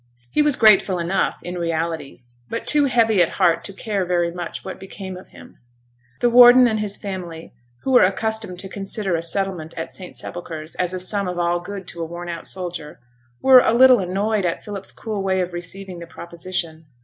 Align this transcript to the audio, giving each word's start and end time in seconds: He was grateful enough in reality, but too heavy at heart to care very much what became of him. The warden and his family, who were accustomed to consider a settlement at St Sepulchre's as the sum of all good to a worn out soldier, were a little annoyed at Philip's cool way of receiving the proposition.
He 0.31 0.41
was 0.41 0.55
grateful 0.55 0.97
enough 0.97 1.43
in 1.43 1.59
reality, 1.59 2.23
but 2.49 2.65
too 2.65 2.85
heavy 2.85 3.21
at 3.21 3.33
heart 3.33 3.63
to 3.65 3.71
care 3.71 4.03
very 4.03 4.31
much 4.31 4.65
what 4.65 4.79
became 4.79 5.15
of 5.15 5.27
him. 5.27 5.59
The 6.21 6.29
warden 6.31 6.67
and 6.67 6.79
his 6.79 6.97
family, 6.97 7.53
who 7.83 7.91
were 7.91 8.01
accustomed 8.03 8.57
to 8.61 8.67
consider 8.67 9.15
a 9.15 9.21
settlement 9.21 9.75
at 9.77 9.93
St 9.93 10.17
Sepulchre's 10.17 10.73
as 10.73 10.93
the 10.93 10.99
sum 10.99 11.27
of 11.27 11.37
all 11.37 11.59
good 11.59 11.87
to 11.89 12.01
a 12.01 12.05
worn 12.05 12.29
out 12.29 12.47
soldier, 12.47 12.99
were 13.43 13.59
a 13.59 13.73
little 13.75 13.99
annoyed 13.99 14.43
at 14.43 14.63
Philip's 14.63 14.91
cool 14.91 15.21
way 15.21 15.39
of 15.39 15.53
receiving 15.53 15.99
the 15.99 16.07
proposition. 16.07 16.87